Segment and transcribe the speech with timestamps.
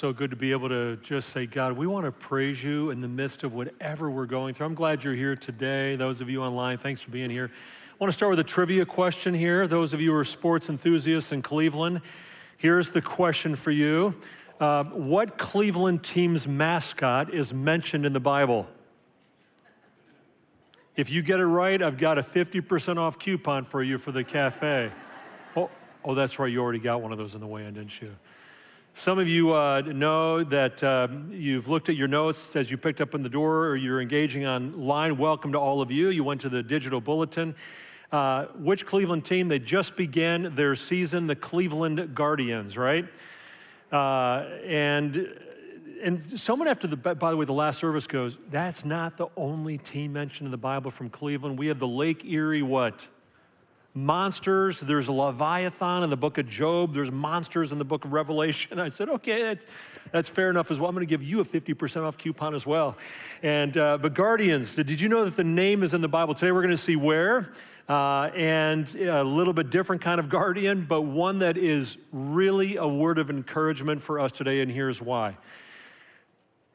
[0.00, 3.02] so good to be able to just say, God, we want to praise you in
[3.02, 4.64] the midst of whatever we're going through.
[4.64, 5.94] I'm glad you're here today.
[5.94, 7.50] Those of you online, thanks for being here.
[7.52, 9.68] I want to start with a trivia question here.
[9.68, 12.00] Those of you who are sports enthusiasts in Cleveland,
[12.56, 14.14] here's the question for you
[14.58, 18.66] uh, What Cleveland team's mascot is mentioned in the Bible?
[20.96, 24.24] If you get it right, I've got a 50% off coupon for you for the
[24.24, 24.90] cafe.
[25.54, 25.68] Oh,
[26.02, 28.16] oh, that's right, you already got one of those in the way in, didn't you?
[29.00, 33.00] Some of you uh, know that um, you've looked at your notes as you picked
[33.00, 35.16] up in the door or you're engaging online.
[35.16, 36.10] Welcome to all of you.
[36.10, 37.54] You went to the digital bulletin.
[38.12, 39.48] Uh, which Cleveland team?
[39.48, 43.06] They just began their season, the Cleveland Guardians, right?
[43.90, 45.34] Uh, and
[46.02, 49.76] and someone after the by the way the last service goes that's not the only
[49.76, 53.06] team mentioned in the bible from cleveland we have the lake erie what
[53.94, 54.80] monsters.
[54.80, 56.94] There's a Leviathan in the book of Job.
[56.94, 58.78] There's monsters in the book of Revelation.
[58.78, 59.66] I said, okay, that's,
[60.12, 60.88] that's fair enough as well.
[60.88, 62.96] I'm going to give you a 50% off coupon as well.
[63.42, 66.34] And, uh, but Guardians, did you know that the name is in the Bible?
[66.34, 67.52] Today we're going to see where.
[67.88, 72.86] Uh, and a little bit different kind of guardian, but one that is really a
[72.86, 75.36] word of encouragement for us today, and here's why.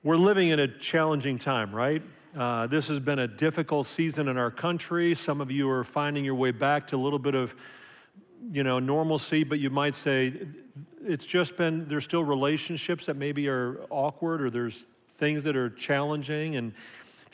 [0.03, 2.03] We're living in a challenging time, right?
[2.35, 5.15] Uh, this has been a difficult season in our country.
[5.15, 7.55] Some of you are finding your way back to a little bit of,
[8.51, 10.33] you know, normalcy, but you might say
[11.01, 15.69] it's just been, there's still relationships that maybe are awkward or there's things that are
[15.69, 16.57] challenging.
[16.57, 16.73] And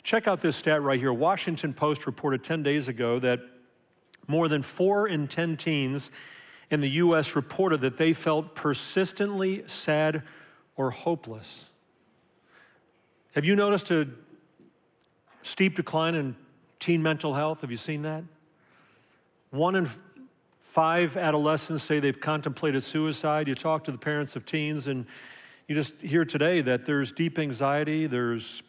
[0.04, 1.12] check out this stat right here.
[1.12, 3.40] Washington Post reported 10 days ago that
[4.28, 6.12] more than four in 10 teens
[6.70, 7.34] in the U.S.
[7.34, 10.22] reported that they felt persistently sad
[10.76, 11.70] or hopeless.
[13.34, 14.06] Have you noticed a
[15.42, 16.36] steep decline in
[16.78, 17.60] teen mental health.
[17.60, 18.24] Have you seen that?
[19.50, 19.88] One in
[20.58, 23.46] five adolescents say they've contemplated suicide.
[23.46, 25.04] You talk to the parents of teens, and
[25.68, 28.62] you just hear today that there's deep anxiety, there's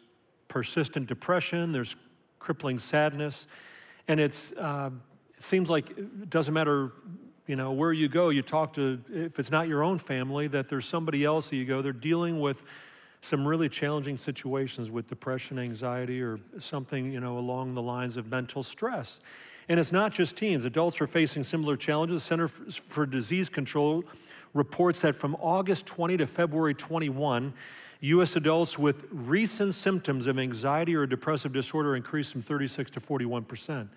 [0.48, 1.96] persistent depression, there's
[2.38, 3.46] crippling sadness,
[4.06, 4.90] and it's uh,
[5.34, 6.92] it seems like it doesn't matter
[7.46, 10.68] you know where you go you talk to if it's not your own family that
[10.68, 12.64] there's somebody else that you go they're dealing with
[13.24, 18.30] some really challenging situations with depression, anxiety, or something, you know, along the lines of
[18.30, 19.20] mental stress.
[19.66, 20.66] And it's not just teens.
[20.66, 22.22] Adults are facing similar challenges.
[22.22, 24.04] The Center for Disease Control
[24.52, 27.54] reports that from August 20 to February 21,
[28.00, 28.36] U.S.
[28.36, 33.88] adults with recent symptoms of anxiety or depressive disorder increased from 36 to 41 percent.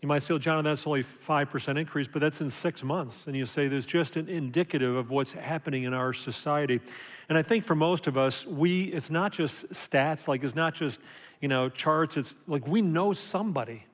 [0.00, 3.26] You might say, well, John, that's only 5% increase, but that's in six months.
[3.26, 6.80] And you say there's just an indicative of what's happening in our society.
[7.28, 10.74] And I think for most of us, we, it's not just stats, like it's not
[10.74, 11.00] just,
[11.40, 12.16] you know, charts.
[12.16, 13.84] It's like we know somebody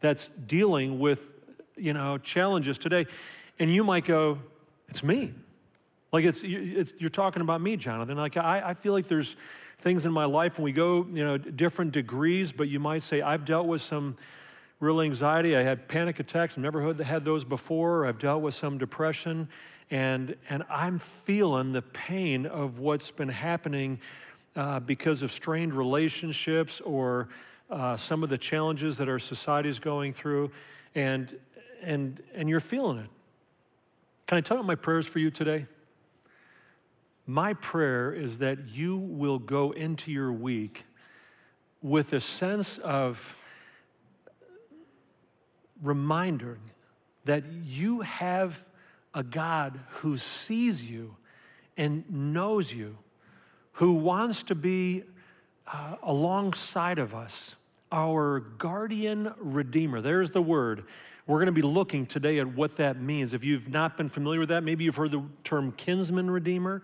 [0.00, 1.30] that's dealing with,
[1.76, 3.06] you know, challenges today.
[3.58, 4.38] And you might go,
[4.88, 5.34] it's me.
[6.12, 8.16] Like it's, it's you're talking about me, Jonathan.
[8.16, 9.36] Like I, I feel like there's
[9.78, 13.20] things in my life and we go, you know, different degrees, but you might say,
[13.20, 14.16] I've dealt with some,
[14.80, 15.56] real anxiety.
[15.56, 16.54] I had panic attacks.
[16.54, 18.06] I've never had those before.
[18.06, 19.48] I've dealt with some depression.
[19.90, 24.00] And, and I'm feeling the pain of what's been happening
[24.54, 27.28] uh, because of strained relationships or
[27.70, 30.50] uh, some of the challenges that our society is going through.
[30.94, 31.36] And,
[31.82, 33.10] and, and you're feeling it.
[34.26, 35.66] Can I tell you my prayers for you today?
[37.26, 40.84] My prayer is that you will go into your week
[41.82, 43.37] with a sense of
[45.82, 46.58] reminder
[47.24, 48.64] that you have
[49.14, 51.16] a God who sees you
[51.76, 52.96] and knows you,
[53.72, 55.04] who wants to be
[55.66, 57.56] uh, alongside of us,
[57.92, 60.00] our guardian redeemer.
[60.00, 60.84] There's the word.
[61.26, 63.34] We're going to be looking today at what that means.
[63.34, 66.82] If you've not been familiar with that, maybe you've heard the term kinsman redeemer,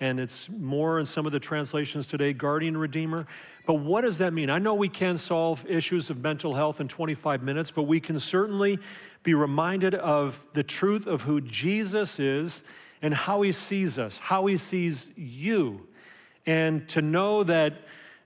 [0.00, 3.26] and it's more in some of the translations today, guardian redeemer.
[3.66, 4.50] But what does that mean?
[4.50, 8.18] I know we can solve issues of mental health in 25 minutes, but we can
[8.18, 8.78] certainly
[9.22, 12.62] be reminded of the truth of who Jesus is
[13.02, 15.86] and how he sees us, how he sees you,
[16.46, 17.74] and to know that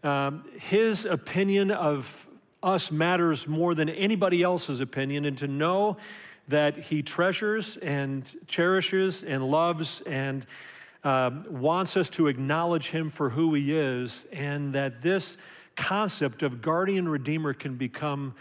[0.02, 2.26] um, his opinion of
[2.62, 5.96] us matters more than anybody else's opinion, and to know
[6.48, 10.46] that he treasures and cherishes and loves and
[11.04, 15.38] um, wants us to acknowledge him for who he is, and that this
[15.76, 18.34] concept of guardian redeemer can become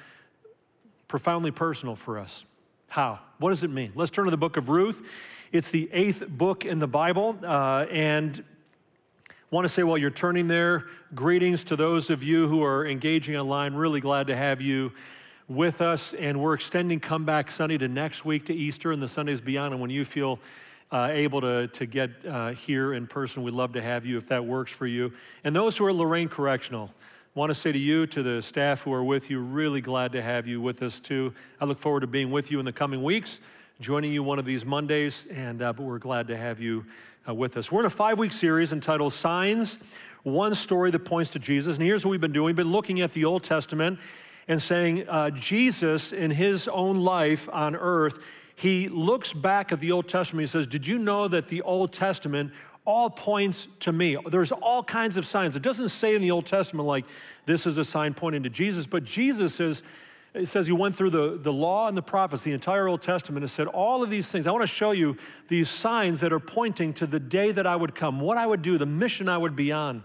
[1.07, 2.45] profoundly personal for us.
[2.87, 3.19] How?
[3.37, 3.91] What does it mean?
[3.95, 5.07] Let's turn to the book of Ruth.
[5.51, 8.43] It's the eighth book in the Bible, uh, and
[9.51, 10.85] want to say while you're turning there,
[11.15, 13.73] greetings to those of you who are engaging online.
[13.73, 14.91] Really glad to have you
[15.47, 19.41] with us, and we're extending Comeback Sunday to next week to Easter and the Sundays
[19.41, 19.73] beyond.
[19.73, 20.39] And when you feel
[20.91, 24.27] uh, able to, to get uh, here in person, we'd love to have you if
[24.27, 25.13] that works for you.
[25.43, 26.91] And those who are Lorain Correctional,
[27.35, 30.21] want to say to you, to the staff who are with you, really glad to
[30.21, 31.33] have you with us too.
[31.61, 33.39] I look forward to being with you in the coming weeks,
[33.79, 36.85] joining you one of these Mondays, and uh, but we're glad to have you
[37.27, 37.71] uh, with us.
[37.71, 39.79] We're in a five-week series entitled "Signs."
[40.23, 41.77] One story that points to Jesus.
[41.77, 43.99] And here's what we've been doing: we've been looking at the Old Testament
[44.49, 48.19] and saying uh, Jesus, in his own life on earth,
[48.59, 50.41] he looks back at the Old Testament.
[50.41, 52.51] He says, "Did you know that the Old Testament
[52.89, 54.17] all points to me.
[54.31, 55.55] There's all kinds of signs.
[55.55, 57.05] It doesn't say in the Old Testament like
[57.45, 59.83] this is a sign pointing to Jesus, but Jesus says,
[60.33, 63.43] it says he went through the, the law and the prophets, the entire Old Testament,
[63.43, 64.47] and said all of these things.
[64.47, 65.17] I want to show you
[65.47, 68.63] these signs that are pointing to the day that I would come, what I would
[68.63, 70.03] do, the mission I would be on.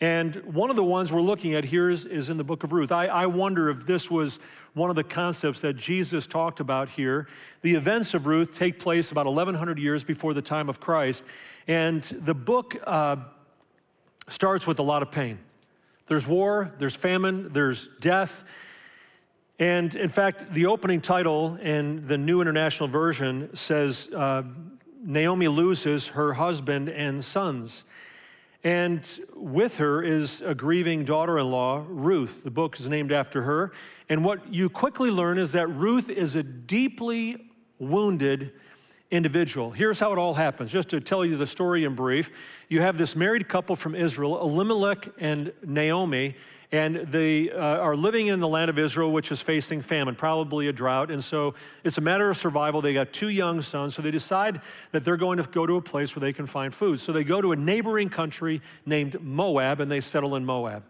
[0.00, 2.72] And one of the ones we're looking at here is, is in the book of
[2.72, 2.92] Ruth.
[2.92, 4.38] I, I wonder if this was
[4.74, 7.28] one of the concepts that Jesus talked about here.
[7.62, 11.24] The events of Ruth take place about 1,100 years before the time of Christ.
[11.66, 13.16] And the book uh,
[14.28, 15.38] starts with a lot of pain.
[16.06, 18.44] There's war, there's famine, there's death.
[19.58, 24.42] And in fact, the opening title in the New International Version says uh,
[25.02, 27.84] Naomi loses her husband and sons.
[28.62, 32.44] And with her is a grieving daughter in law, Ruth.
[32.44, 33.72] The book is named after her.
[34.08, 38.52] And what you quickly learn is that Ruth is a deeply wounded
[39.10, 39.70] individual.
[39.70, 40.70] Here's how it all happens.
[40.70, 42.30] Just to tell you the story in brief,
[42.68, 46.36] you have this married couple from Israel, Elimelech and Naomi,
[46.72, 50.68] and they uh, are living in the land of Israel, which is facing famine, probably
[50.68, 51.10] a drought.
[51.10, 52.80] And so it's a matter of survival.
[52.80, 54.60] They got two young sons, so they decide
[54.92, 57.00] that they're going to go to a place where they can find food.
[57.00, 60.84] So they go to a neighboring country named Moab, and they settle in Moab.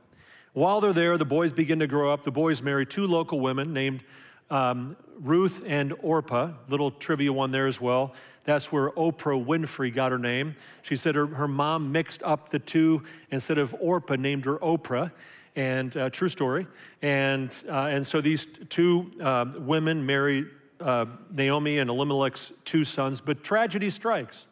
[0.52, 2.24] While they're there, the boys begin to grow up.
[2.24, 4.04] The boys marry two local women named
[4.50, 8.14] um, Ruth and Orpah, little trivia one there as well.
[8.44, 10.56] That's where Oprah Winfrey got her name.
[10.82, 13.02] She said her, her mom mixed up the two.
[13.30, 15.12] Instead of Orpah, named her Oprah.
[15.56, 16.66] And uh, true story.
[17.02, 20.46] And, uh, and so these two uh, women marry
[20.80, 24.46] uh, Naomi and Elimelech's two sons, but tragedy strikes.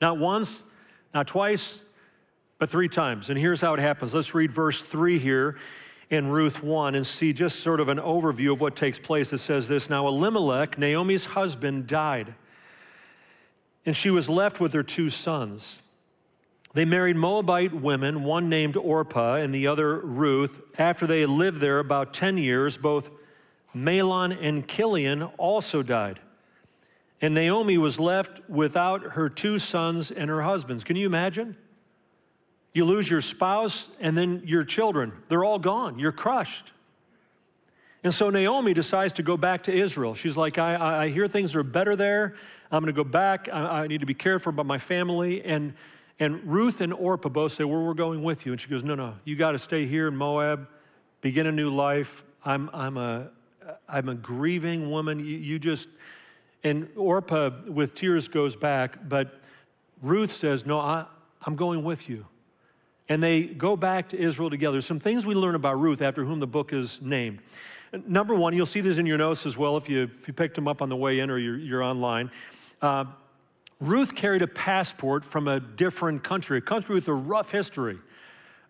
[0.00, 0.64] Not once,
[1.14, 1.84] not twice,
[2.58, 3.30] but three times.
[3.30, 4.14] And here's how it happens.
[4.14, 5.56] Let's read verse three here
[6.10, 9.32] in Ruth 1 and see just sort of an overview of what takes place.
[9.32, 12.34] It says this Now, Elimelech, Naomi's husband, died,
[13.86, 15.82] and she was left with her two sons.
[16.74, 20.62] They married Moabite women, one named Orpah and the other Ruth.
[20.78, 23.10] After they lived there about 10 years, both
[23.76, 26.18] Mahlon and Kilion also died.
[27.20, 30.82] And Naomi was left without her two sons and her husbands.
[30.82, 31.56] Can you imagine?
[32.72, 35.12] You lose your spouse and then your children.
[35.28, 35.98] They're all gone.
[35.98, 36.72] You're crushed.
[38.02, 40.14] And so Naomi decides to go back to Israel.
[40.14, 42.34] She's like, I, I hear things are better there.
[42.70, 43.48] I'm going to go back.
[43.52, 45.44] I, I, need to be careful about my family.
[45.44, 45.74] And,
[46.22, 48.52] and Ruth and Orpah both say, well, We're going with you.
[48.52, 50.68] And she goes, No, no, you got to stay here in Moab,
[51.20, 52.22] begin a new life.
[52.44, 53.30] I'm, I'm, a,
[53.88, 55.18] I'm a grieving woman.
[55.18, 55.88] You, you just,
[56.64, 59.40] and Orpah with tears goes back, but
[60.00, 61.06] Ruth says, No, I,
[61.44, 62.26] I'm going with you
[63.08, 64.80] and they go back to Israel together.
[64.80, 67.40] Some things we learn about Ruth, after whom the book is named.
[68.06, 70.54] Number one, you'll see this in your notes as well if you, if you picked
[70.54, 72.30] them up on the way in or you're, you're online.
[72.80, 73.04] Uh,
[73.82, 77.98] Ruth carried a passport from a different country, a country with a rough history,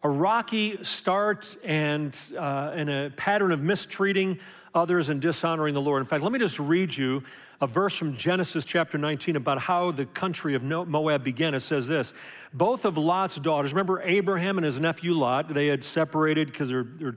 [0.03, 4.39] a rocky start, and, uh, and a pattern of mistreating
[4.75, 6.01] others and dishonoring the Lord.
[6.01, 7.23] In fact, let me just read you
[7.61, 11.53] a verse from Genesis chapter 19 about how the country of Moab began.
[11.53, 12.15] It says this
[12.55, 16.85] Both of Lot's daughters, remember Abraham and his nephew Lot, they had separated because they're,
[16.85, 17.17] they're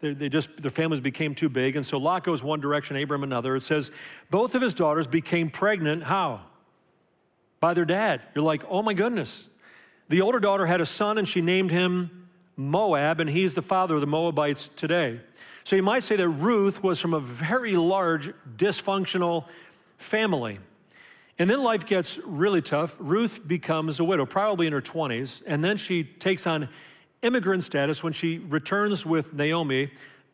[0.00, 3.56] they just their families became too big and so lot goes one direction abraham another
[3.56, 3.90] it says
[4.30, 6.38] both of his daughters became pregnant how
[7.60, 9.48] by their dad you're like oh my goodness
[10.08, 13.94] the older daughter had a son and she named him moab and he's the father
[13.94, 15.20] of the moabites today
[15.68, 19.44] so you might say that ruth was from a very large dysfunctional
[19.98, 20.60] family.
[21.38, 22.96] And then life gets really tough.
[22.98, 26.68] Ruth becomes a widow, probably in her 20s, and then she takes on
[27.20, 29.90] immigrant status when she returns with Naomi,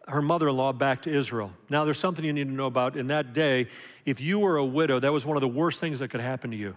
[0.07, 1.53] her mother in law, back to Israel.
[1.69, 2.97] Now, there's something you need to know about.
[2.97, 3.67] In that day,
[4.07, 6.53] if you were a widow, that was one of the worst things that could happen
[6.53, 6.77] to you.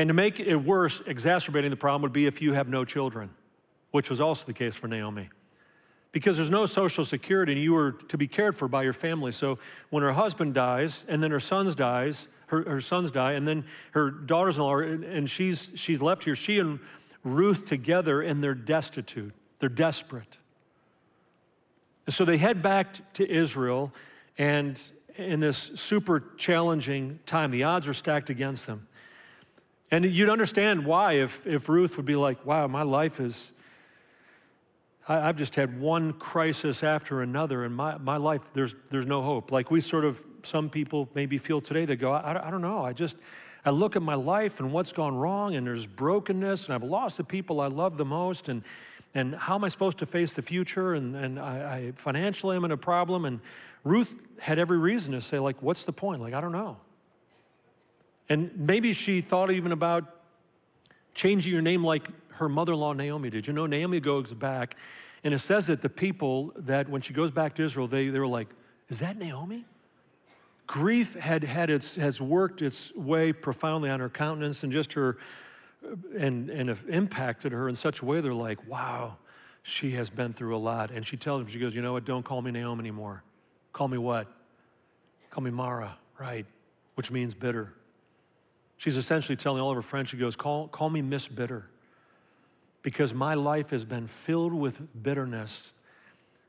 [0.00, 3.28] And to make it worse, exacerbating the problem would be if you have no children,
[3.90, 5.28] which was also the case for Naomi
[6.10, 9.30] because there's no social security and you were to be cared for by your family.
[9.30, 9.58] So
[9.90, 13.62] when her husband dies and then her sons dies, her, her sons die, and then
[13.92, 16.80] her daughters-in-law, and she's, she's left here, she and
[17.22, 19.34] Ruth together and they're destitute.
[19.58, 20.38] They're desperate.
[22.06, 23.92] And so they head back to Israel
[24.38, 24.80] and,
[25.16, 27.50] in this super challenging time.
[27.50, 28.88] The odds are stacked against them.
[29.90, 33.54] And you'd understand why if, if Ruth would be like, wow, my life is,
[35.08, 39.22] I, have just had one crisis after another, and my, my life, there's, there's no
[39.22, 39.50] hope.
[39.50, 42.84] Like we sort of, some people maybe feel today, they go, I, I don't know,
[42.84, 43.16] I just,
[43.64, 47.16] I look at my life and what's gone wrong, and there's brokenness, and I've lost
[47.16, 48.62] the people I love the most, and,
[49.14, 50.94] and how am I supposed to face the future?
[50.94, 53.24] And, and I, I financially am in a problem.
[53.24, 53.40] And
[53.82, 56.20] Ruth had every reason to say, like, what's the point?
[56.20, 56.76] Like, I don't know.
[58.30, 60.04] And maybe she thought even about
[61.14, 63.46] changing your name like her mother in law Naomi did.
[63.46, 64.76] You know, Naomi goes back,
[65.24, 68.18] and it says that the people that when she goes back to Israel, they, they
[68.18, 68.48] were like,
[68.88, 69.66] Is that Naomi?
[70.70, 75.18] Grief had, had its, has worked its way profoundly on her countenance and just her,
[76.16, 79.16] and, and impacted her in such a way they're like, wow,
[79.64, 80.92] she has been through a lot.
[80.92, 83.24] And she tells him, she goes, you know what, don't call me Naomi anymore.
[83.72, 84.28] Call me what?
[85.30, 86.46] Call me Mara, right?
[86.94, 87.74] Which means bitter.
[88.80, 91.66] She's essentially telling all of her friends, she goes, call, call me Miss Bitter.
[92.80, 95.74] Because my life has been filled with bitterness,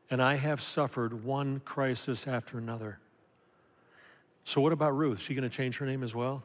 [0.10, 3.00] and I have suffered one crisis after another.
[4.46, 5.18] So, what about Ruth?
[5.18, 6.42] Is she going to change her name as well?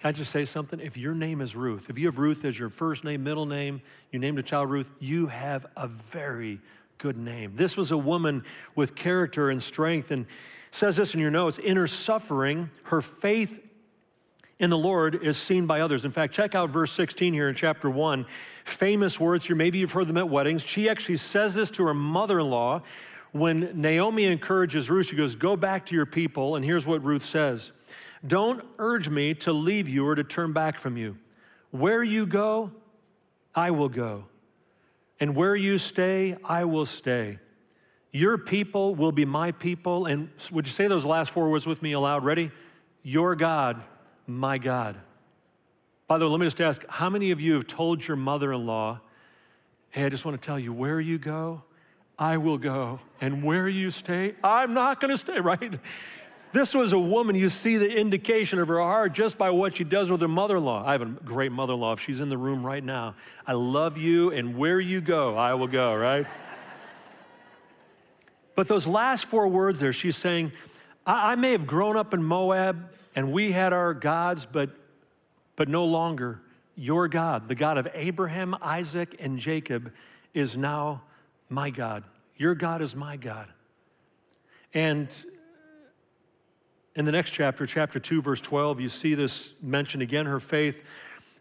[0.00, 0.80] Can I just say something?
[0.80, 3.82] If your name is Ruth, if you have Ruth as your first name, middle name,
[4.12, 6.58] you named a child Ruth, you have a very
[6.96, 7.52] good name.
[7.54, 10.24] This was a woman with character and strength, and
[10.70, 13.60] says this in your notes in her suffering, her faith
[14.58, 16.04] in the Lord is seen by others.
[16.04, 18.24] In fact, check out verse 16 here in chapter 1.
[18.64, 19.56] Famous words here.
[19.56, 20.64] Maybe you've heard them at weddings.
[20.64, 22.82] She actually says this to her mother in law
[23.32, 25.06] when Naomi encourages Ruth.
[25.06, 26.56] She goes, Go back to your people.
[26.56, 27.72] And here's what Ruth says
[28.26, 31.18] Don't urge me to leave you or to turn back from you.
[31.70, 32.72] Where you go,
[33.54, 34.24] I will go.
[35.20, 37.38] And where you stay, I will stay.
[38.10, 40.06] Your people will be my people.
[40.06, 42.24] And would you say those last four words with me aloud?
[42.24, 42.50] Ready?
[43.02, 43.84] Your God
[44.26, 44.96] my God.
[46.08, 48.52] By the way, let me just ask how many of you have told your mother
[48.52, 49.00] in law,
[49.90, 51.62] hey, I just want to tell you where you go,
[52.18, 55.78] I will go, and where you stay, I'm not going to stay, right?
[56.52, 59.84] This was a woman, you see the indication of her heart just by what she
[59.84, 60.82] does with her mother in law.
[60.86, 61.92] I have a great mother in law.
[61.92, 63.14] If she's in the room right now,
[63.46, 66.26] I love you, and where you go, I will go, right?
[68.54, 70.52] but those last four words there, she's saying,
[71.04, 74.70] I, I may have grown up in Moab, and we had our gods, but,
[75.56, 76.42] but no longer.
[76.76, 79.90] Your God, the God of Abraham, Isaac, and Jacob,
[80.34, 81.02] is now
[81.48, 82.04] my God.
[82.36, 83.48] Your God is my God.
[84.74, 85.08] And
[86.94, 90.84] in the next chapter, chapter 2, verse 12, you see this mentioned again her faith.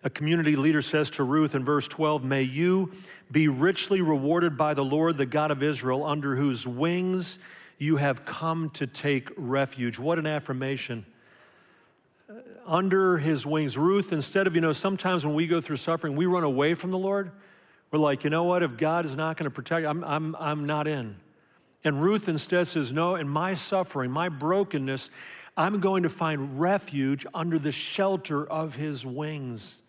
[0.05, 2.93] A community leader says to Ruth in verse 12, May you
[3.29, 7.39] be richly rewarded by the Lord, the God of Israel, under whose wings
[7.77, 9.99] you have come to take refuge.
[9.99, 11.05] What an affirmation
[12.65, 13.77] under his wings.
[13.77, 16.91] Ruth, instead of, you know, sometimes when we go through suffering, we run away from
[16.91, 17.31] the Lord.
[17.91, 18.63] We're like, you know what?
[18.63, 21.15] If God is not going to protect, I'm, I'm, I'm not in.
[21.83, 25.11] And Ruth instead says, no, in my suffering, my brokenness,
[25.55, 29.83] I'm going to find refuge under the shelter of his wings.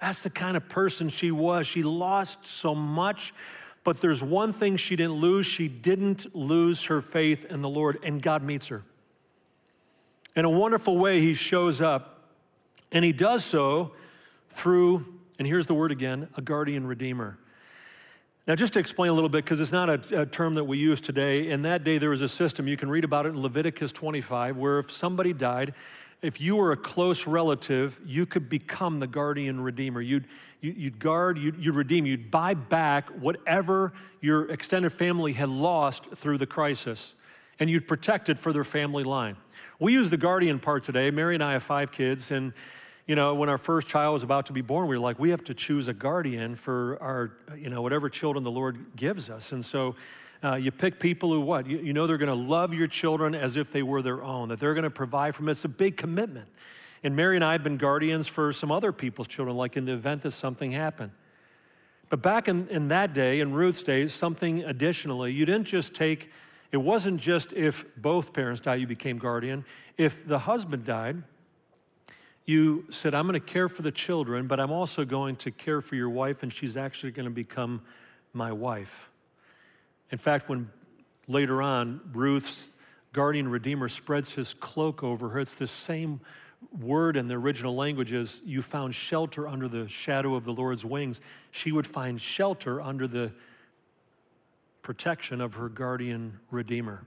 [0.00, 1.66] That's the kind of person she was.
[1.66, 3.34] She lost so much,
[3.84, 5.46] but there's one thing she didn't lose.
[5.46, 8.82] She didn't lose her faith in the Lord, and God meets her.
[10.40, 12.18] In a wonderful way, he shows up,
[12.92, 13.92] and he does so
[14.48, 15.04] through,
[15.38, 17.36] and here's the word again, a guardian redeemer.
[18.46, 20.78] Now, just to explain a little bit, because it's not a, a, term that we
[20.78, 23.42] use today, in that day there was a system, you can read about it in
[23.42, 25.74] Leviticus 25, where if somebody died,
[26.22, 30.00] if you were a close relative, you could become the guardian redeemer.
[30.00, 30.24] You'd,
[30.62, 33.92] you'd guard, you'd, you'd redeem, you'd buy back whatever
[34.22, 37.14] your extended family had lost through the crisis,
[37.60, 39.36] and you'd protect it for their family line.
[39.78, 41.10] We use the guardian part today.
[41.10, 42.52] Mary and I have five kids, and
[43.06, 45.30] you know, when our first child was about to be born, we were like, we
[45.30, 49.52] have to choose a guardian for our, you know, whatever children the Lord gives us.
[49.52, 49.96] And so
[50.44, 51.66] uh, you pick people who what?
[51.66, 54.48] You, you know they're going to love your children as if they were their own,
[54.50, 55.48] that they're going to provide for them.
[55.48, 56.48] It's a big commitment.
[57.02, 59.92] And Mary and I have been guardians for some other people's children, like in the
[59.94, 61.12] event that something happened.
[62.10, 66.30] But back in, in that day, in Ruth's days, something additionally, you didn't just take
[66.72, 69.64] it wasn't just if both parents died, you became guardian.
[69.96, 71.22] If the husband died,
[72.44, 75.80] you said, I'm going to care for the children, but I'm also going to care
[75.80, 77.82] for your wife, and she's actually going to become
[78.32, 79.10] my wife.
[80.10, 80.70] In fact, when
[81.28, 82.70] later on Ruth's
[83.12, 86.20] guardian redeemer spreads his cloak over her, it's the same
[86.78, 90.84] word in the original language as you found shelter under the shadow of the Lord's
[90.84, 91.20] wings.
[91.50, 93.32] She would find shelter under the
[94.82, 97.04] protection of her guardian redeemer.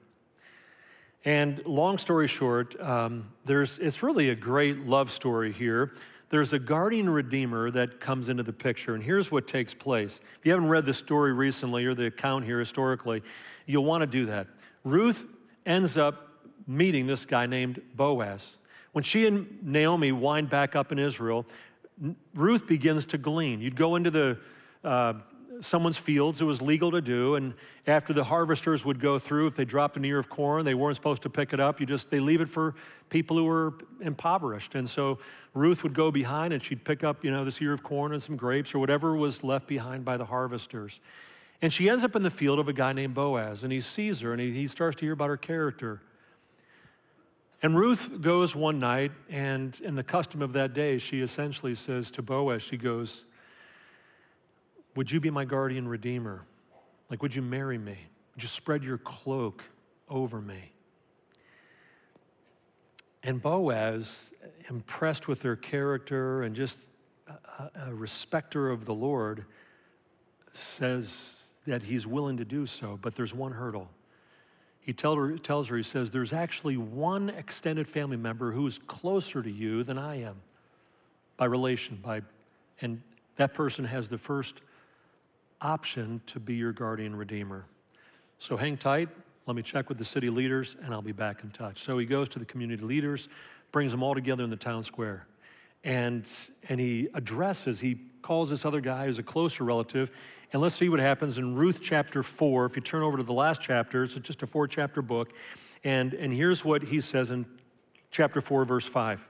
[1.26, 5.94] And long story short, um, there's, it's really a great love story here.
[6.30, 10.20] There's a guardian redeemer that comes into the picture, and here's what takes place.
[10.40, 13.22] If you haven't read the story recently or the account here historically,
[13.68, 14.48] you'll want to do that.
[14.84, 15.28] Ruth
[15.66, 16.30] ends up
[16.68, 18.58] meeting this guy named Boaz.
[18.94, 21.46] When she and Naomi wind back up in Israel,
[22.34, 23.62] Ruth begins to glean.
[23.62, 24.38] You'd go into the
[24.84, 25.14] uh,
[25.62, 26.42] someone's fields.
[26.42, 27.36] It was legal to do.
[27.36, 27.54] And
[27.88, 30.96] after the harvesters would go through, if they dropped an ear of corn, they weren't
[30.96, 31.80] supposed to pick it up.
[31.80, 32.76] You just, they leave it for
[33.10, 34.76] people who were impoverished.
[34.76, 35.20] And so
[35.54, 38.22] Ruth would go behind and she'd pick up, you know, this ear of corn and
[38.22, 41.00] some grapes or whatever was left behind by the harvesters.
[41.62, 44.20] And she ends up in the field of a guy named Boaz, and he sees
[44.20, 46.02] her and he, he starts to hear about her character.
[47.62, 52.12] And Ruth goes one night, and in the custom of that day, she essentially says
[52.12, 53.26] to Boaz, she goes,
[54.96, 56.46] would you be my guardian redeemer?
[57.10, 57.98] Like, would you marry me?
[58.34, 59.64] Would you spread your cloak
[60.10, 60.72] over me?
[63.24, 64.34] And Boaz,
[64.70, 66.78] impressed with their character and just
[67.28, 69.46] a, a respecter of the Lord,
[70.52, 73.90] says that he's willing to do so, but there's one hurdle.
[74.82, 79.42] He tell her, tells her, he says, There's actually one extended family member who's closer
[79.42, 80.36] to you than I am
[81.38, 82.22] by relation, by,
[82.82, 83.02] and
[83.38, 84.62] that person has the first
[85.64, 87.66] option to be your guardian redeemer.
[88.38, 89.10] So hang tight.
[89.48, 91.80] Let me check with the city leaders and I'll be back in touch.
[91.80, 93.30] So he goes to the community leaders,
[93.72, 95.26] brings them all together in the town square.
[95.84, 96.30] And,
[96.70, 100.12] and he addresses, he calls this other guy who's a closer relative.
[100.54, 102.66] And let's see what happens in Ruth chapter 4.
[102.66, 105.34] If you turn over to the last chapter, it's just a four chapter book.
[105.84, 107.46] And, and here's what he says in
[108.12, 109.28] chapter 4, verse 5.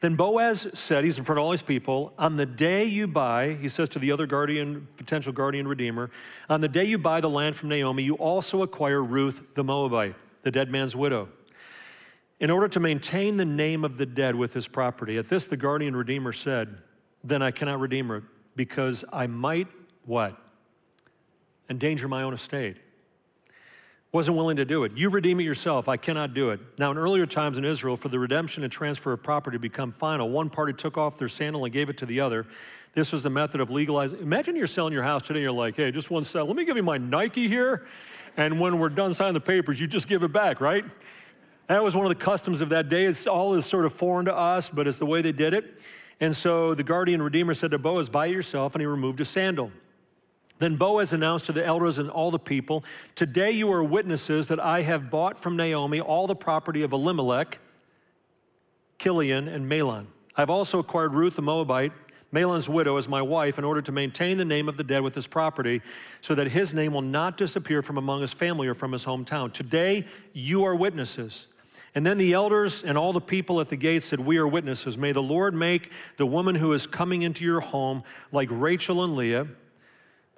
[0.00, 3.54] Then Boaz said, he's in front of all his people, on the day you buy,
[3.54, 6.10] he says to the other guardian, potential guardian redeemer,
[6.48, 10.14] on the day you buy the land from Naomi, you also acquire Ruth the Moabite,
[10.42, 11.28] the dead man's widow,
[12.38, 15.16] in order to maintain the name of the dead with his property.
[15.18, 16.78] At this, the guardian redeemer said,
[17.24, 18.22] Then I cannot redeem her
[18.54, 19.66] because I might
[20.04, 20.40] what?
[21.68, 22.76] Endanger my own estate
[24.10, 24.96] wasn't willing to do it.
[24.96, 25.88] You redeem it yourself.
[25.88, 26.60] I cannot do it.
[26.78, 29.92] Now, in earlier times in Israel, for the redemption and transfer of property to become
[29.92, 32.46] final, one party took off their sandal and gave it to the other.
[32.94, 34.20] This was the method of legalizing.
[34.20, 36.46] Imagine you're selling your house today, you're like, hey, just one sell.
[36.46, 37.86] Let me give you my Nike here.
[38.38, 40.84] And when we're done signing the papers, you just give it back, right?
[41.66, 43.04] That was one of the customs of that day.
[43.04, 45.82] It's all is sort of foreign to us, but it's the way they did it.
[46.20, 49.24] And so the guardian redeemer said to Boaz, buy it yourself, and he removed a
[49.24, 49.70] sandal.
[50.58, 54.60] Then Boaz announced to the elders and all the people, Today you are witnesses that
[54.60, 57.58] I have bought from Naomi all the property of Elimelech,
[58.98, 60.06] Kilion, and Mahlon.
[60.36, 61.92] I've also acquired Ruth the Moabite,
[62.32, 65.14] Mahlon's widow, as my wife in order to maintain the name of the dead with
[65.14, 65.80] his property,
[66.20, 69.52] so that his name will not disappear from among his family or from his hometown.
[69.52, 71.48] Today you are witnesses.
[71.94, 74.98] And then the elders and all the people at the gate said, We are witnesses.
[74.98, 79.16] May the Lord make the woman who is coming into your home like Rachel and
[79.16, 79.48] Leah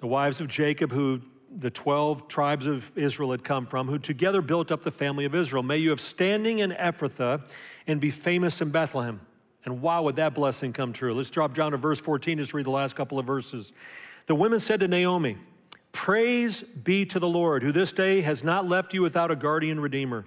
[0.01, 1.21] the wives of Jacob, who
[1.57, 5.35] the 12 tribes of Israel had come from, who together built up the family of
[5.35, 5.63] Israel.
[5.63, 7.41] May you have standing in Ephrathah
[7.87, 9.21] and be famous in Bethlehem.
[9.63, 11.13] And wow, would that blessing come true?
[11.13, 13.73] Let's drop down to verse 14, just read the last couple of verses.
[14.25, 15.37] The women said to Naomi,
[15.91, 19.79] Praise be to the Lord, who this day has not left you without a guardian
[19.79, 20.25] redeemer.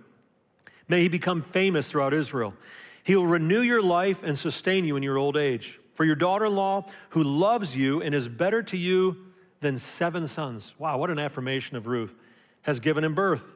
[0.89, 2.55] May he become famous throughout Israel.
[3.03, 5.81] He will renew your life and sustain you in your old age.
[5.95, 9.24] For your daughter in law, who loves you and is better to you
[9.65, 10.75] than seven sons.
[10.79, 12.15] Wow, what an affirmation of Ruth.
[12.63, 13.51] Has given him birth.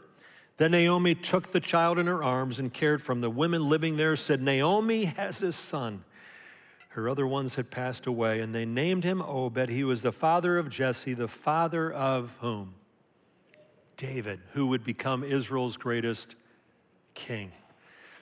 [0.57, 3.21] Then Naomi took the child in her arms and cared for him.
[3.21, 6.05] The women living there said, Naomi has a son.
[6.89, 9.69] Her other ones had passed away, and they named him Obed.
[9.69, 12.75] He was the father of Jesse, the father of whom?
[13.97, 16.37] David, who would become Israel's greatest
[17.15, 17.53] king.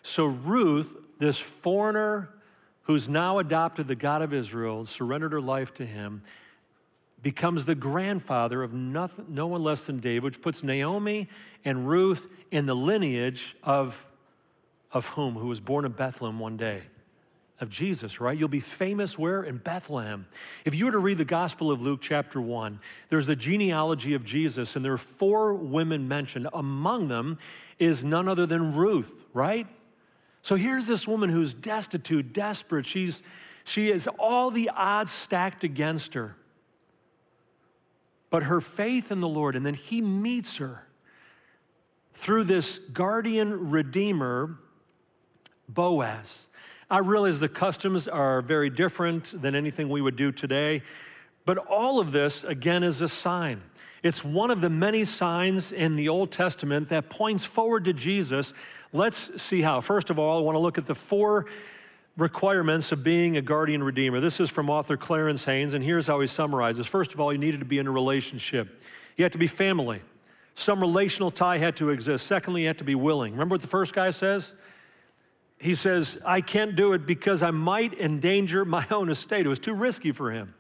[0.03, 2.31] So Ruth, this foreigner
[2.83, 6.22] who's now adopted the God of Israel, surrendered her life to him,
[7.22, 11.29] becomes the grandfather of nothing, no one less than David, which puts Naomi
[11.64, 14.07] and Ruth in the lineage of,
[14.92, 15.35] of whom?
[15.35, 16.83] Who was born in Bethlehem one day.
[17.59, 18.38] Of Jesus, right?
[18.38, 19.42] You'll be famous where?
[19.42, 20.26] In Bethlehem.
[20.66, 24.24] If you were to read the Gospel of Luke, chapter 1, there's the genealogy of
[24.24, 26.48] Jesus, and there are four women mentioned.
[26.52, 27.38] Among them
[27.79, 29.66] is none other than Ruth, right?
[30.42, 32.85] So here's this woman who's destitute, desperate.
[32.85, 33.22] She's,
[33.64, 36.37] she has all the odds stacked against her
[38.37, 39.57] but her faith in the Lord.
[39.57, 40.87] And then he meets her
[42.12, 44.59] through this guardian redeemer,
[45.70, 46.49] Boaz.
[46.90, 50.83] I realize the customs are very different than anything we would do today.
[51.46, 53.62] But all of this, again, is a sign.
[54.03, 58.53] It's one of the many signs in the Old Testament that points forward to Jesus.
[58.92, 59.81] Let's see how.
[59.81, 61.46] First of all, I want to look at the four
[62.16, 64.20] requirements of being a guardian redeemer.
[64.20, 66.87] This is from author Clarence Haynes, and here's how he summarizes.
[66.87, 68.83] First of all, you needed to be in a relationship,
[69.16, 70.00] you had to be family.
[70.59, 72.26] Some relational tie had to exist.
[72.26, 73.33] Secondly, you had to be willing.
[73.33, 74.55] Remember what the first guy says?
[75.59, 79.44] He says, I can't do it because I might endanger my own estate.
[79.44, 80.55] It was too risky for him.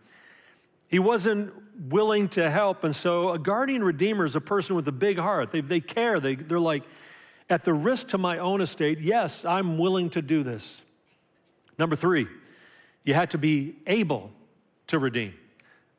[0.88, 1.50] He wasn't
[1.88, 2.84] willing to help.
[2.84, 5.50] And so a guardian redeemer is a person with a big heart.
[5.50, 6.20] They, they care.
[6.20, 6.82] They, they're like,
[7.48, 10.82] at the risk to my own estate, yes, I'm willing to do this.
[11.78, 12.26] Number three,
[13.04, 14.32] you had to be able
[14.88, 15.34] to redeem.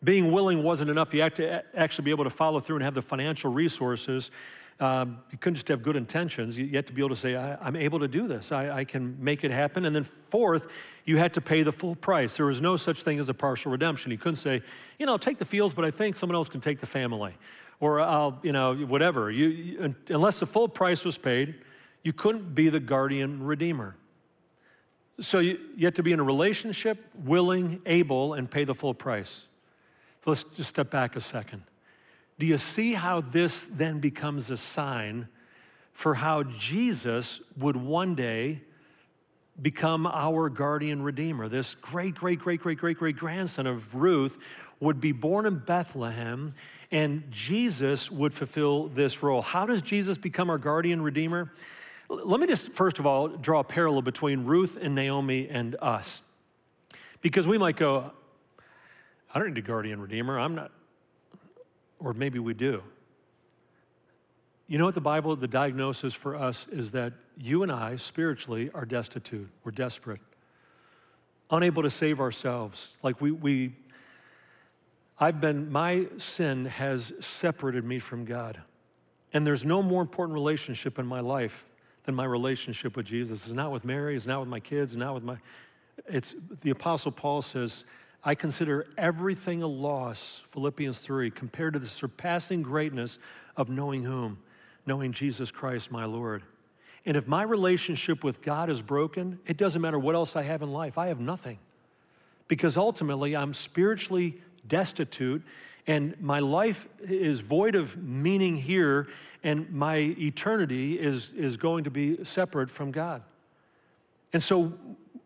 [0.03, 1.13] Being willing wasn't enough.
[1.13, 4.29] You had to actually be able to follow through and have the financial resources.
[4.79, 6.57] Um, you couldn't just have good intentions.
[6.57, 8.51] You, had to be able to say, I, am able to do this.
[8.51, 9.85] I, I can make it happen.
[9.85, 10.67] And then, fourth,
[11.05, 12.37] you had to pay the full price.
[12.37, 14.11] There was no such thing as a partial redemption.
[14.11, 14.61] You couldn't say,
[14.99, 17.33] you know, take the fields, but I think someone else can take the family.
[17.79, 19.31] Or I'll, you know, whatever.
[19.31, 21.55] You, you, unless the full price was paid,
[22.03, 23.95] you couldn't be the guardian redeemer.
[25.19, 28.93] So you, you have to be in a relationship, willing, able, and pay the full
[28.93, 29.47] price.
[30.23, 31.63] So let's just step back a second.
[32.39, 35.27] Do you see how this then becomes a sign
[35.91, 38.61] for how Jesus would one day
[39.59, 41.47] become our guardian redeemer?
[41.47, 44.37] This great, great, great, great, great, great grandson of Ruth
[44.79, 46.53] would be born in Bethlehem,
[46.91, 49.41] and Jesus would fulfill this role.
[49.41, 51.51] How does Jesus become our guardian redeemer?
[52.09, 56.21] Let me just, first of all, draw a parallel between Ruth and Naomi and us.
[57.21, 58.11] Because we might go,
[59.33, 60.39] I don't need a guardian redeemer.
[60.39, 60.71] I'm not,
[61.99, 62.81] or maybe we do.
[64.67, 68.69] You know what the Bible, the diagnosis for us is that you and I spiritually
[68.73, 69.49] are destitute.
[69.63, 70.19] We're desperate,
[71.51, 72.97] unable to save ourselves.
[73.03, 73.73] Like we, we
[75.19, 78.61] I've been, my sin has separated me from God.
[79.33, 81.65] And there's no more important relationship in my life
[82.07, 83.45] than my relationship with Jesus.
[83.45, 85.37] It's not with Mary, it's not with my kids, it's not with my.
[86.07, 87.83] It's the Apostle Paul says,
[88.23, 93.19] I consider everything a loss, Philippians 3, compared to the surpassing greatness
[93.57, 94.39] of knowing whom?
[94.85, 96.43] Knowing Jesus Christ, my Lord.
[97.05, 100.61] And if my relationship with God is broken, it doesn't matter what else I have
[100.61, 101.59] in life, I have nothing.
[102.47, 105.43] Because ultimately, I'm spiritually destitute
[105.87, 109.07] and my life is void of meaning here
[109.43, 113.23] and my eternity is, is going to be separate from God.
[114.33, 114.73] And so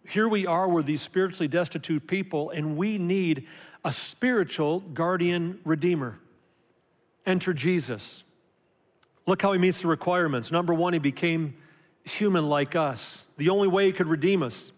[0.07, 3.47] here we are, we're these spiritually destitute people, and we need
[3.83, 6.19] a spiritual guardian redeemer.
[7.25, 8.23] Enter Jesus.
[9.25, 10.51] Look how he meets the requirements.
[10.51, 11.55] Number one, he became
[12.03, 13.27] human like us.
[13.37, 14.71] The only way he could redeem us.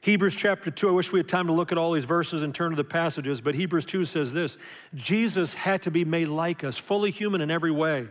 [0.00, 2.54] Hebrews chapter 2, I wish we had time to look at all these verses and
[2.54, 4.58] turn to the passages, but Hebrews 2 says this
[4.94, 8.08] Jesus had to be made like us, fully human in every way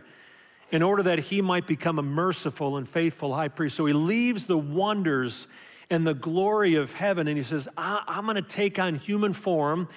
[0.70, 3.76] in order that he might become a merciful and faithful high priest.
[3.76, 5.48] So he leaves the wonders
[5.90, 9.88] and the glory of heaven and he says, I'm going to take on human form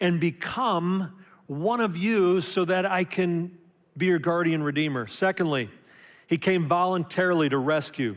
[0.00, 3.58] and become one of you so that I can
[3.96, 5.08] be your guardian redeemer.
[5.08, 5.68] Secondly,
[6.28, 8.16] he came voluntarily to rescue.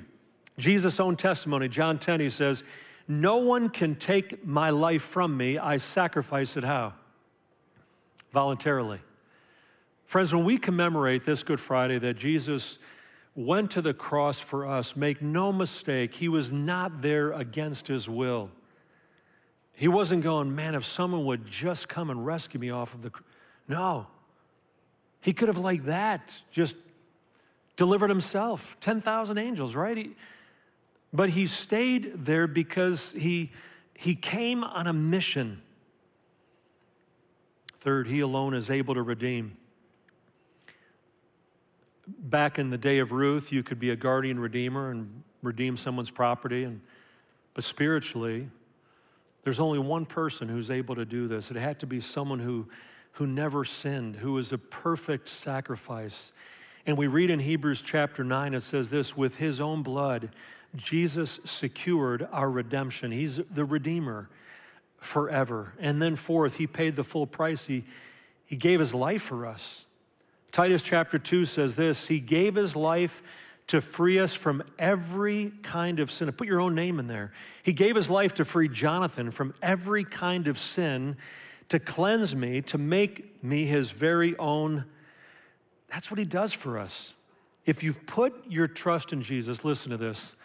[0.59, 2.63] Jesus' own testimony, John 10, he says,
[3.07, 5.57] No one can take my life from me.
[5.57, 6.93] I sacrifice it how?
[8.31, 8.99] Voluntarily.
[10.05, 12.79] Friends, when we commemorate this Good Friday that Jesus
[13.35, 18.07] went to the cross for us, make no mistake, he was not there against his
[18.07, 18.49] will.
[19.73, 23.11] He wasn't going, man, if someone would just come and rescue me off of the.
[23.67, 24.07] No.
[25.19, 26.75] He could have, like that, just
[27.75, 28.77] delivered himself.
[28.81, 29.97] 10,000 angels, right?
[29.97, 30.11] He,
[31.13, 33.51] but he stayed there because he,
[33.93, 35.61] he came on a mission.
[37.79, 39.57] Third, he alone is able to redeem
[42.07, 46.11] back in the day of Ruth, you could be a guardian redeemer and redeem someone's
[46.11, 46.63] property.
[46.63, 46.81] And,
[47.53, 48.49] but spiritually,
[49.43, 51.51] there's only one person who's able to do this.
[51.51, 52.67] It had to be someone who,
[53.13, 56.33] who never sinned, who was a perfect sacrifice.
[56.85, 60.29] And we read in Hebrews chapter 9, it says this with his own blood,
[60.75, 63.11] Jesus secured our redemption.
[63.11, 64.29] He's the Redeemer
[64.97, 65.73] forever.
[65.79, 67.65] And then, fourth, he paid the full price.
[67.65, 67.83] He,
[68.45, 69.85] he gave his life for us.
[70.51, 73.21] Titus chapter 2 says this He gave his life
[73.67, 76.31] to free us from every kind of sin.
[76.31, 77.31] Put your own name in there.
[77.63, 81.17] He gave his life to free Jonathan from every kind of sin,
[81.69, 84.85] to cleanse me, to make me his very own.
[85.87, 87.13] That's what he does for us.
[87.65, 90.35] If you've put your trust in Jesus, listen to this.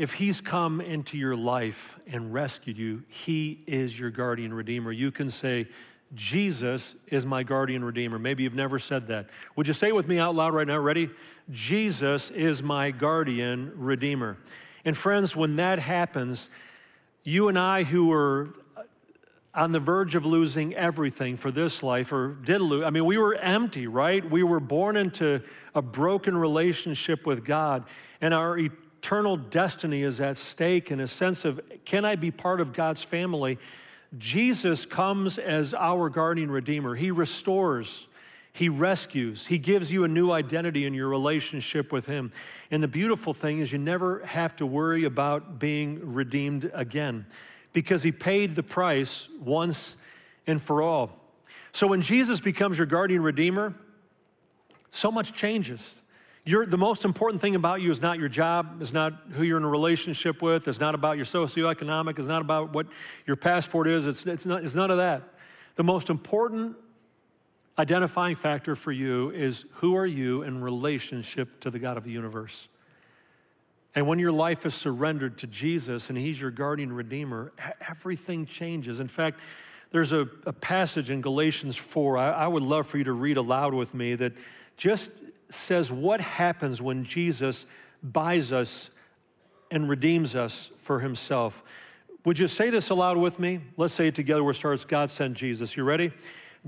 [0.00, 4.92] If he's come into your life and rescued you, he is your guardian redeemer.
[4.92, 5.66] You can say,
[6.14, 8.18] Jesus is my guardian redeemer.
[8.18, 9.28] Maybe you've never said that.
[9.56, 10.78] Would you say it with me out loud right now?
[10.78, 11.10] Ready?
[11.50, 14.38] Jesus is my guardian redeemer.
[14.86, 16.48] And friends, when that happens,
[17.22, 18.54] you and I who are
[19.54, 23.18] on the verge of losing everything for this life, or did lose, I mean, we
[23.18, 24.24] were empty, right?
[24.24, 25.42] We were born into
[25.74, 27.84] a broken relationship with God,
[28.22, 28.58] and our
[29.00, 33.02] eternal destiny is at stake and a sense of can I be part of God's
[33.02, 33.58] family?
[34.18, 36.94] Jesus comes as our guardian redeemer.
[36.94, 38.08] He restores,
[38.52, 42.30] He rescues, He gives you a new identity in your relationship with Him.
[42.70, 47.24] And the beautiful thing is, you never have to worry about being redeemed again
[47.72, 49.96] because He paid the price once
[50.46, 51.10] and for all.
[51.72, 53.74] So when Jesus becomes your guardian redeemer,
[54.90, 56.02] so much changes.
[56.44, 59.58] You're, the most important thing about you is not your job, is not who you're
[59.58, 62.86] in a relationship with, it's not about your socioeconomic, it's not about what
[63.26, 65.22] your passport is, it's, it's, not, it's none of that.
[65.76, 66.76] The most important
[67.78, 72.10] identifying factor for you is who are you in relationship to the God of the
[72.10, 72.68] universe.
[73.94, 77.52] And when your life is surrendered to Jesus and He's your guardian redeemer,
[77.88, 79.00] everything changes.
[79.00, 79.40] In fact,
[79.90, 83.36] there's a, a passage in Galatians 4 I, I would love for you to read
[83.36, 84.32] aloud with me that
[84.76, 85.10] just
[85.50, 87.66] says what happens when Jesus
[88.02, 88.90] buys us
[89.70, 91.62] and redeems us for himself.
[92.24, 93.60] Would you say this aloud with me?
[93.76, 95.76] Let's say it together where it starts God sent Jesus.
[95.76, 96.12] You ready?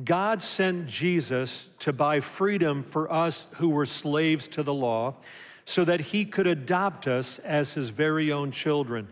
[0.04, 5.14] God sent Jesus to buy freedom for us who were slaves to the law
[5.64, 9.08] so that he could adopt us as his very own children.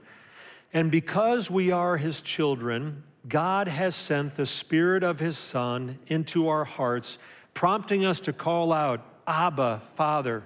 [0.72, 6.48] And because we are his children, God has sent the Spirit of his Son into
[6.48, 7.18] our hearts,
[7.52, 10.42] prompting us to call out, Abba, Father.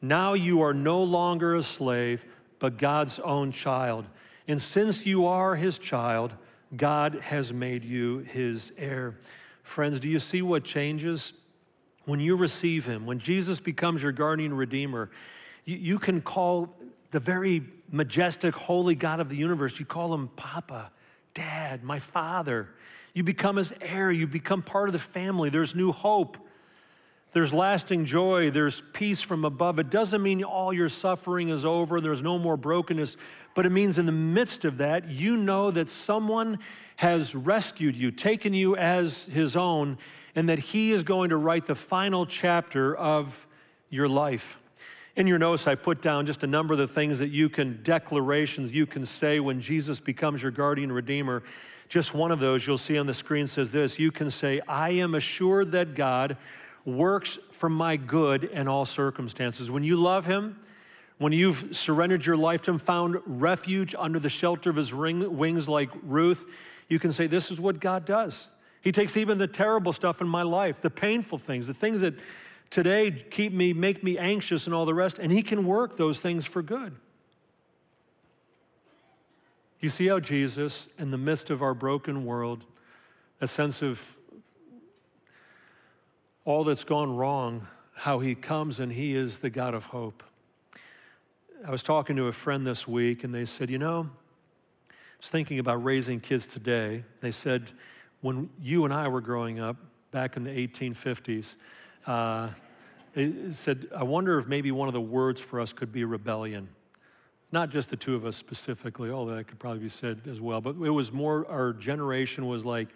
[0.00, 2.24] Now you are no longer a slave,
[2.60, 4.06] but God's own child.
[4.46, 6.32] And since you are his child,
[6.76, 9.18] God has made you his heir.
[9.64, 11.32] Friends, do you see what changes?
[12.04, 15.10] When you receive him, when Jesus becomes your guardian redeemer,
[15.64, 16.74] you, you can call
[17.10, 20.90] the very majestic, holy God of the universe, you call him Papa,
[21.34, 22.68] Dad, my Father.
[23.14, 25.50] You become his heir, you become part of the family.
[25.50, 26.38] There's new hope.
[27.32, 29.78] There's lasting joy, there's peace from above.
[29.78, 33.16] It doesn't mean all your suffering is over, there's no more brokenness,
[33.54, 36.58] but it means in the midst of that, you know that someone
[36.96, 39.96] has rescued you, taken you as his own,
[40.34, 43.46] and that he is going to write the final chapter of
[43.88, 44.58] your life.
[45.16, 47.82] In your notes, I put down just a number of the things that you can,
[47.82, 51.42] declarations you can say when Jesus becomes your guardian redeemer.
[51.88, 54.90] Just one of those you'll see on the screen says this You can say, I
[54.90, 56.38] am assured that God
[56.84, 59.70] works for my good in all circumstances.
[59.70, 60.58] When you love Him,
[61.18, 65.36] when you've surrendered your life to Him, found refuge under the shelter of His ring,
[65.36, 66.46] wings like Ruth,
[66.88, 68.50] you can say, This is what God does.
[68.80, 72.14] He takes even the terrible stuff in my life, the painful things, the things that
[72.68, 76.20] today keep me, make me anxious, and all the rest, and He can work those
[76.20, 76.96] things for good.
[79.78, 82.64] You see how Jesus, in the midst of our broken world,
[83.40, 84.16] a sense of
[86.44, 90.22] all that's gone wrong, how he comes and he is the God of hope.
[91.64, 94.10] I was talking to a friend this week and they said, You know,
[94.90, 97.04] I was thinking about raising kids today.
[97.20, 97.70] They said,
[98.20, 99.76] When you and I were growing up
[100.10, 101.56] back in the 1850s,
[102.06, 102.48] uh,
[103.14, 106.68] they said, I wonder if maybe one of the words for us could be rebellion.
[107.52, 110.60] Not just the two of us specifically, although that could probably be said as well,
[110.62, 112.88] but it was more our generation was like,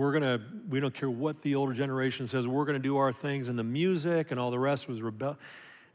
[0.00, 2.96] we're going to, we don't care what the older generation says, we're going to do
[2.96, 3.50] our things.
[3.50, 5.36] And the music and all the rest was rebel.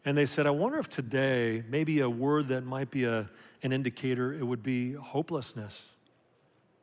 [0.06, 3.28] And they said, I wonder if today, maybe a word that might be a,
[3.63, 5.96] an indicator, it would be hopelessness.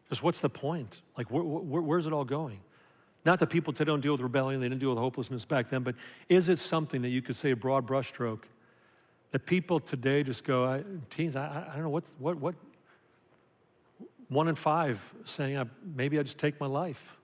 [0.09, 1.01] Just what's the point?
[1.17, 2.59] Like, wh- wh- where's it all going?
[3.25, 5.85] Not that people today don't deal with rebellion, they didn't deal with hopelessness back then,
[5.85, 5.95] but
[6.29, 8.43] is it something that you could say a broad brushstroke
[9.31, 12.57] that people today just go, I, teens, I, I don't know, what's, what, what,
[14.33, 17.17] one in five saying, maybe I just take my life.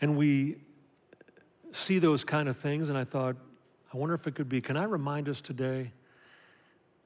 [0.00, 0.56] And we
[1.72, 3.36] see those kind of things, and I thought,
[3.92, 4.60] I wonder if it could be.
[4.60, 5.92] Can I remind us today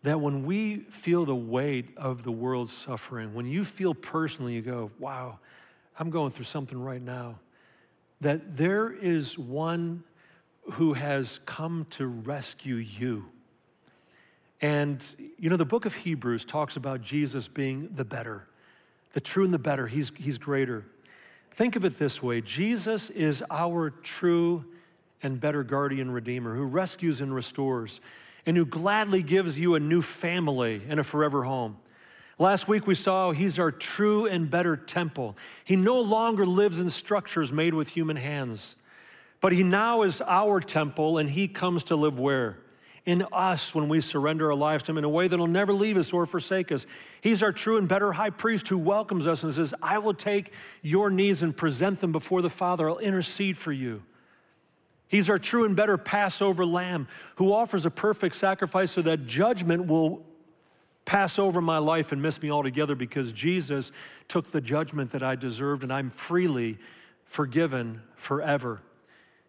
[0.02, 4.62] that when we feel the weight of the world's suffering, when you feel personally, you
[4.62, 5.38] go, wow,
[5.98, 7.38] I'm going through something right now,
[8.20, 10.04] that there is one
[10.72, 13.30] who has come to rescue you.
[14.60, 15.04] And,
[15.38, 18.46] you know, the book of Hebrews talks about Jesus being the better,
[19.12, 19.86] the true and the better.
[19.86, 20.86] He's, he's greater.
[21.50, 24.64] Think of it this way Jesus is our true
[25.22, 28.00] and better guardian redeemer who rescues and restores
[28.46, 31.78] and who gladly gives you a new family and a forever home.
[32.38, 35.36] Last week we saw he's our true and better temple.
[35.64, 38.76] He no longer lives in structures made with human hands,
[39.40, 42.58] but he now is our temple and he comes to live where?
[43.06, 45.98] In us when we surrender our lives to him in a way that'll never leave
[45.98, 46.86] us or forsake us.
[47.20, 50.52] He's our true and better high priest who welcomes us and says, I will take
[50.80, 52.88] your needs and present them before the Father.
[52.88, 54.02] I'll intercede for you.
[55.06, 59.86] He's our true and better Passover lamb who offers a perfect sacrifice so that judgment
[59.86, 60.24] will
[61.04, 63.92] pass over my life and miss me altogether because Jesus
[64.28, 66.78] took the judgment that I deserved and I'm freely
[67.24, 68.80] forgiven forever.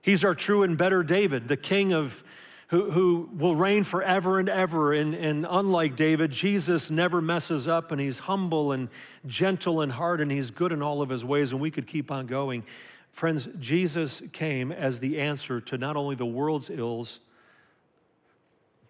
[0.01, 2.23] He's our true and better David, the king of
[2.67, 4.93] who, who will reign forever and ever.
[4.93, 8.89] And, and unlike David, Jesus never messes up and he's humble and
[9.25, 12.11] gentle in heart and he's good in all of his ways, and we could keep
[12.11, 12.63] on going.
[13.11, 17.19] Friends, Jesus came as the answer to not only the world's ills,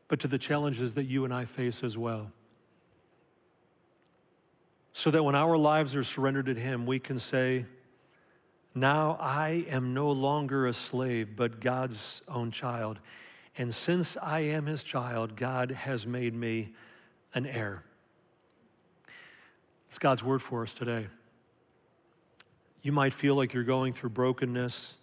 [0.08, 2.32] but to the challenges that you and I face as well
[4.98, 7.66] so that when our lives are surrendered to Him, we can say,
[8.74, 13.00] Now I am no longer a slave, but God's own child.
[13.58, 16.74] And since I am His child, God has made me
[17.34, 17.84] an heir.
[19.88, 21.08] It's God's word for us today.
[22.82, 24.98] You might feel like you're going through brokenness,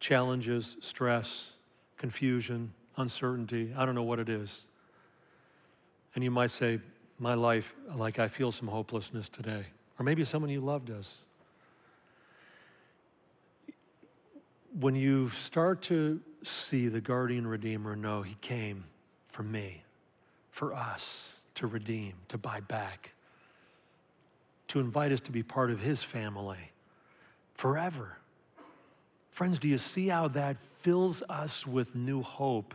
[0.00, 1.52] challenges, stress,
[1.96, 3.72] confusion, uncertainty.
[3.76, 4.68] I don't know what it is.
[6.14, 6.80] And you might say,
[7.18, 9.64] my life like I feel some hopelessness today.
[9.98, 11.26] Or maybe someone you loved us.
[14.78, 18.84] When you start to see the guardian redeemer, know he came
[19.28, 19.82] for me,
[20.50, 23.14] for us, to redeem, to buy back,
[24.68, 26.72] to invite us to be part of his family
[27.54, 28.18] forever.
[29.30, 32.74] Friends, do you see how that fills us with new hope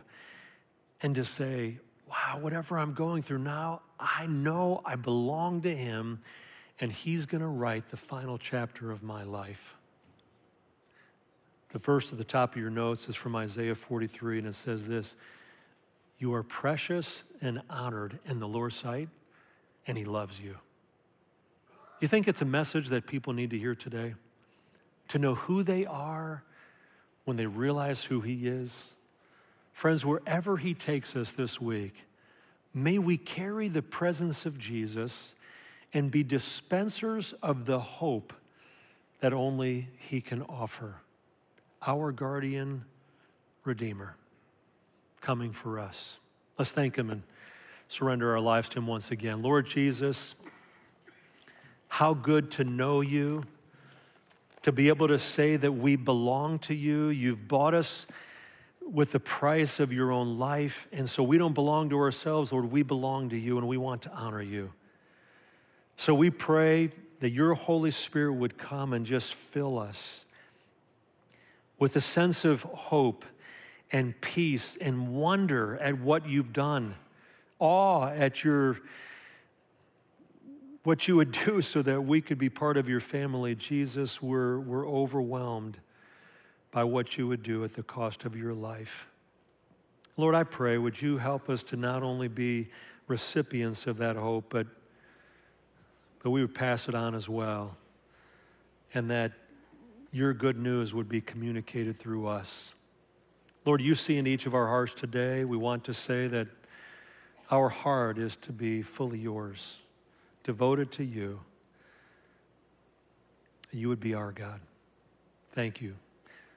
[1.02, 6.20] and to say, wow, whatever I'm going through now, I know I belong to Him
[6.80, 9.76] and He's going to write the final chapter of my life.
[11.74, 14.86] The verse at the top of your notes is from Isaiah 43, and it says
[14.86, 15.16] this
[16.20, 19.08] You are precious and honored in the Lord's sight,
[19.84, 20.56] and He loves you.
[21.98, 24.14] You think it's a message that people need to hear today?
[25.08, 26.44] To know who they are
[27.24, 28.94] when they realize who He is?
[29.72, 32.04] Friends, wherever He takes us this week,
[32.72, 35.34] may we carry the presence of Jesus
[35.92, 38.32] and be dispensers of the hope
[39.18, 41.00] that only He can offer.
[41.86, 42.84] Our guardian
[43.64, 44.16] Redeemer
[45.20, 46.18] coming for us.
[46.58, 47.22] Let's thank Him and
[47.88, 49.42] surrender our lives to Him once again.
[49.42, 50.34] Lord Jesus,
[51.88, 53.44] how good to know you,
[54.62, 57.08] to be able to say that we belong to you.
[57.08, 58.06] You've bought us
[58.90, 60.88] with the price of your own life.
[60.92, 62.70] And so we don't belong to ourselves, Lord.
[62.70, 64.72] We belong to you and we want to honor you.
[65.96, 70.23] So we pray that your Holy Spirit would come and just fill us
[71.84, 73.26] with a sense of hope
[73.92, 76.94] and peace and wonder at what you've done,
[77.58, 78.78] awe at your
[80.82, 83.54] what you would do so that we could be part of your family.
[83.54, 85.78] Jesus, we're, we're overwhelmed
[86.70, 89.06] by what you would do at the cost of your life.
[90.16, 92.68] Lord, I pray, would you help us to not only be
[93.08, 94.66] recipients of that hope, but,
[96.22, 97.76] but we would pass it on as well,
[98.94, 99.32] and that
[100.14, 102.72] your good news would be communicated through us.
[103.64, 106.46] Lord, you see in each of our hearts today, we want to say that
[107.50, 109.82] our heart is to be fully yours,
[110.44, 111.40] devoted to you.
[113.72, 114.60] You would be our God.
[115.50, 115.96] Thank you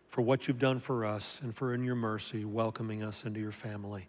[0.07, 3.51] for what you've done for us and for in your mercy welcoming us into your
[3.51, 4.07] family.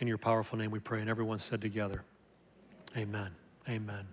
[0.00, 1.00] In your powerful name we pray.
[1.00, 2.02] And everyone said together,
[2.96, 3.30] Amen.
[3.68, 4.12] Amen.